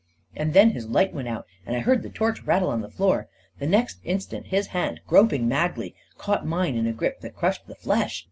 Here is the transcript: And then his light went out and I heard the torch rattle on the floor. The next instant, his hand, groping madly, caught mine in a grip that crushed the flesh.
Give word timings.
And 0.35 0.55
then 0.55 0.71
his 0.71 0.87
light 0.87 1.13
went 1.13 1.27
out 1.27 1.45
and 1.63 1.75
I 1.75 1.79
heard 1.81 2.01
the 2.01 2.09
torch 2.09 2.41
rattle 2.41 2.69
on 2.69 2.81
the 2.81 2.89
floor. 2.89 3.27
The 3.59 3.67
next 3.67 3.99
instant, 4.03 4.47
his 4.47 4.65
hand, 4.73 5.01
groping 5.05 5.47
madly, 5.47 5.93
caught 6.17 6.43
mine 6.43 6.75
in 6.75 6.87
a 6.87 6.91
grip 6.91 7.19
that 7.21 7.35
crushed 7.35 7.67
the 7.67 7.75
flesh. 7.75 8.19